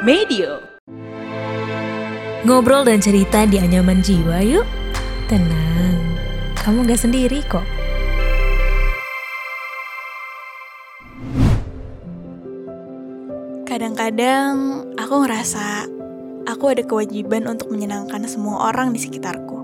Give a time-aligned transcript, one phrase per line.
[0.00, 0.64] Medio.
[2.48, 4.64] Ngobrol dan cerita di anyaman jiwa yuk.
[5.28, 6.16] Tenang,
[6.56, 7.60] kamu gak sendiri kok.
[13.68, 15.84] Kadang-kadang aku ngerasa
[16.48, 19.60] aku ada kewajiban untuk menyenangkan semua orang di sekitarku.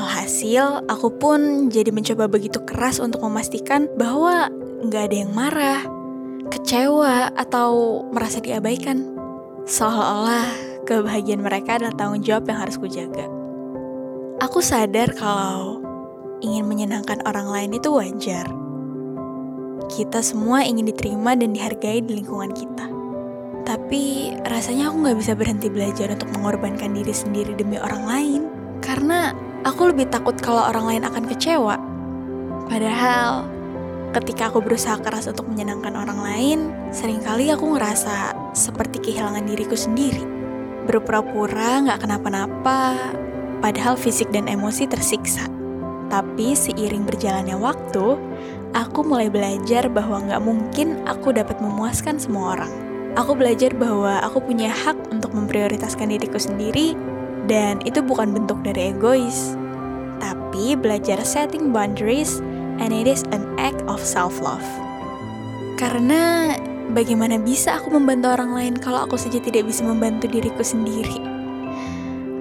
[0.00, 4.48] Alhasil, aku pun jadi mencoba begitu keras untuk memastikan bahwa
[4.80, 5.84] nggak ada yang marah,
[6.48, 9.13] kecewa, atau merasa diabaikan.
[9.64, 10.44] Seolah-olah
[10.84, 13.24] kebahagiaan mereka adalah tanggung jawab yang harus kujaga.
[14.44, 15.80] Aku sadar kalau
[16.44, 18.44] ingin menyenangkan orang lain itu wajar.
[19.88, 22.92] Kita semua ingin diterima dan dihargai di lingkungan kita.
[23.64, 28.40] Tapi rasanya aku nggak bisa berhenti belajar untuk mengorbankan diri sendiri demi orang lain.
[28.84, 29.32] Karena
[29.64, 31.80] aku lebih takut kalau orang lain akan kecewa.
[32.68, 33.48] Padahal
[34.12, 36.58] ketika aku berusaha keras untuk menyenangkan orang lain,
[36.92, 40.22] sering kali aku ngerasa seperti kehilangan diriku sendiri.
[40.88, 42.96] Berpura-pura nggak kenapa-napa,
[43.60, 45.50] padahal fisik dan emosi tersiksa.
[46.08, 48.16] Tapi seiring berjalannya waktu,
[48.76, 52.72] aku mulai belajar bahwa nggak mungkin aku dapat memuaskan semua orang.
[53.14, 56.98] Aku belajar bahwa aku punya hak untuk memprioritaskan diriku sendiri,
[57.46, 59.54] dan itu bukan bentuk dari egois.
[60.18, 62.42] Tapi belajar setting boundaries,
[62.82, 64.66] and it is an act of self-love.
[65.78, 66.54] Karena
[66.92, 71.16] bagaimana bisa aku membantu orang lain kalau aku saja tidak bisa membantu diriku sendiri?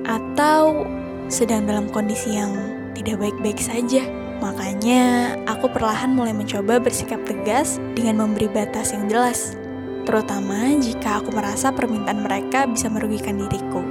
[0.04, 0.84] Atau
[1.32, 2.52] sedang dalam kondisi yang
[2.98, 4.04] tidak baik-baik saja.
[4.44, 9.56] Makanya, aku perlahan mulai mencoba bersikap tegas dengan memberi batas yang jelas
[10.04, 13.82] terutama jika aku merasa permintaan mereka bisa merugikan diriku.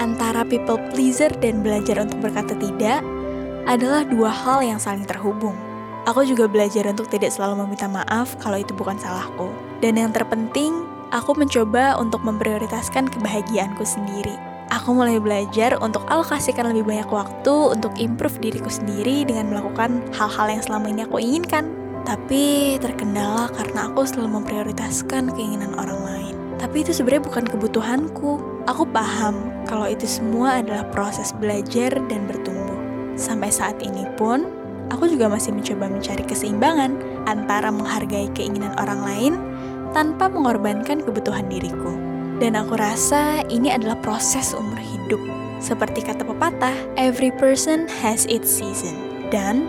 [0.00, 3.04] Antara people pleaser dan belajar untuk berkata tidak
[3.68, 5.67] adalah dua hal yang saling terhubung.
[6.08, 9.52] Aku juga belajar untuk tidak selalu meminta maaf kalau itu bukan salahku.
[9.84, 14.32] Dan yang terpenting, aku mencoba untuk memprioritaskan kebahagiaanku sendiri.
[14.72, 20.48] Aku mulai belajar untuk alokasikan lebih banyak waktu untuk improve diriku sendiri dengan melakukan hal-hal
[20.48, 21.76] yang selama ini aku inginkan.
[22.08, 26.34] Tapi terkendala karena aku selalu memprioritaskan keinginan orang lain.
[26.56, 28.40] Tapi itu sebenarnya bukan kebutuhanku.
[28.64, 32.80] Aku paham kalau itu semua adalah proses belajar dan bertumbuh.
[33.20, 34.57] Sampai saat ini pun,
[34.92, 36.96] aku juga masih mencoba mencari keseimbangan
[37.28, 39.32] antara menghargai keinginan orang lain
[39.92, 41.92] tanpa mengorbankan kebutuhan diriku.
[42.38, 45.18] Dan aku rasa ini adalah proses umur hidup.
[45.58, 48.94] Seperti kata pepatah, every person has its season.
[49.34, 49.66] Dan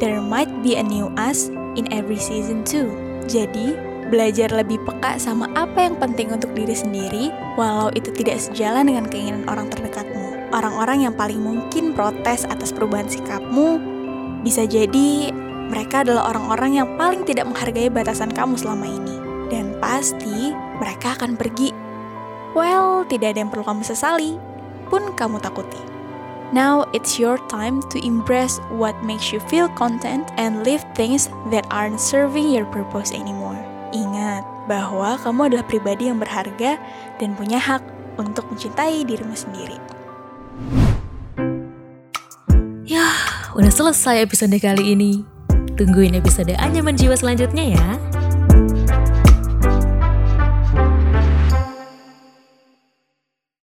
[0.00, 2.88] there might be a new us in every season too.
[3.28, 3.76] Jadi,
[4.08, 7.28] belajar lebih peka sama apa yang penting untuk diri sendiri,
[7.60, 10.50] walau itu tidak sejalan dengan keinginan orang terdekatmu.
[10.50, 13.99] Orang-orang yang paling mungkin protes atas perubahan sikapmu,
[14.40, 15.32] bisa jadi
[15.70, 19.16] mereka adalah orang-orang yang paling tidak menghargai batasan kamu selama ini.
[19.50, 21.70] Dan pasti mereka akan pergi.
[22.54, 24.34] Well, tidak ada yang perlu kamu sesali,
[24.90, 25.78] pun kamu takuti.
[26.50, 31.62] Now it's your time to embrace what makes you feel content and leave things that
[31.70, 33.54] aren't serving your purpose anymore.
[33.94, 36.74] Ingat bahwa kamu adalah pribadi yang berharga
[37.22, 37.86] dan punya hak
[38.18, 39.78] untuk mencintai dirimu sendiri.
[43.60, 45.20] Udah selesai episode kali ini.
[45.76, 47.88] Tungguin episode Anyaman Jiwa selanjutnya ya.